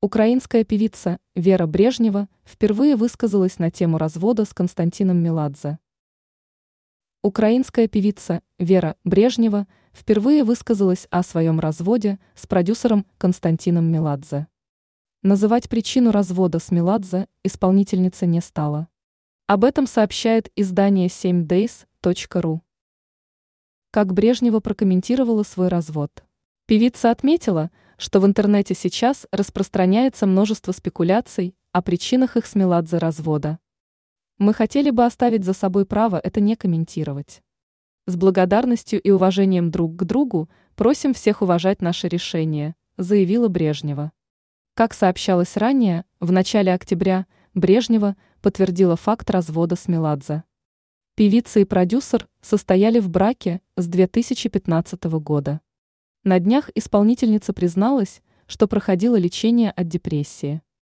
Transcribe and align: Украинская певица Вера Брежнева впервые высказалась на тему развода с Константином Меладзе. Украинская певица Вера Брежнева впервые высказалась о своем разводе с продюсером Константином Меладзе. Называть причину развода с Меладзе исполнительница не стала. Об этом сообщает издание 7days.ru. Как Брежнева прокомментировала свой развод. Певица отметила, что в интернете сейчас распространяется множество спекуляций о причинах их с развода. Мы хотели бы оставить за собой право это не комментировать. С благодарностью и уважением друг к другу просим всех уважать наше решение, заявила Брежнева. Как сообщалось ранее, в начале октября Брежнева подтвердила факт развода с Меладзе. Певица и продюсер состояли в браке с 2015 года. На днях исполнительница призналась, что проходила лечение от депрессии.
Украинская 0.00 0.62
певица 0.62 1.18
Вера 1.34 1.66
Брежнева 1.66 2.28
впервые 2.44 2.94
высказалась 2.94 3.58
на 3.58 3.72
тему 3.72 3.98
развода 3.98 4.44
с 4.44 4.54
Константином 4.54 5.20
Меладзе. 5.20 5.80
Украинская 7.24 7.88
певица 7.88 8.42
Вера 8.60 8.94
Брежнева 9.02 9.66
впервые 9.92 10.44
высказалась 10.44 11.08
о 11.10 11.24
своем 11.24 11.58
разводе 11.58 12.20
с 12.36 12.46
продюсером 12.46 13.06
Константином 13.18 13.90
Меладзе. 13.90 14.46
Называть 15.24 15.68
причину 15.68 16.12
развода 16.12 16.60
с 16.60 16.70
Меладзе 16.70 17.26
исполнительница 17.42 18.24
не 18.24 18.40
стала. 18.40 18.86
Об 19.48 19.64
этом 19.64 19.88
сообщает 19.88 20.52
издание 20.54 21.08
7days.ru. 21.08 22.60
Как 23.90 24.14
Брежнева 24.14 24.60
прокомментировала 24.60 25.42
свой 25.42 25.66
развод. 25.66 26.22
Певица 26.66 27.10
отметила, 27.10 27.72
что 27.98 28.20
в 28.20 28.26
интернете 28.26 28.74
сейчас 28.74 29.26
распространяется 29.32 30.26
множество 30.26 30.70
спекуляций 30.70 31.56
о 31.72 31.82
причинах 31.82 32.36
их 32.36 32.46
с 32.46 32.54
развода. 32.98 33.58
Мы 34.38 34.54
хотели 34.54 34.90
бы 34.90 35.04
оставить 35.04 35.44
за 35.44 35.52
собой 35.52 35.84
право 35.84 36.20
это 36.22 36.40
не 36.40 36.54
комментировать. 36.54 37.42
С 38.06 38.14
благодарностью 38.14 39.02
и 39.02 39.10
уважением 39.10 39.72
друг 39.72 39.96
к 39.96 40.04
другу 40.04 40.48
просим 40.76 41.12
всех 41.12 41.42
уважать 41.42 41.82
наше 41.82 42.06
решение, 42.06 42.76
заявила 42.96 43.48
Брежнева. 43.48 44.12
Как 44.74 44.94
сообщалось 44.94 45.56
ранее, 45.56 46.04
в 46.20 46.30
начале 46.30 46.72
октября 46.72 47.26
Брежнева 47.54 48.16
подтвердила 48.40 48.94
факт 48.94 49.28
развода 49.28 49.74
с 49.74 49.88
Меладзе. 49.88 50.44
Певица 51.16 51.58
и 51.58 51.64
продюсер 51.64 52.28
состояли 52.42 53.00
в 53.00 53.10
браке 53.10 53.60
с 53.76 53.88
2015 53.88 55.02
года. 55.20 55.60
На 56.28 56.40
днях 56.40 56.68
исполнительница 56.74 57.54
призналась, 57.54 58.20
что 58.46 58.68
проходила 58.68 59.16
лечение 59.16 59.70
от 59.70 59.88
депрессии. 59.88 60.60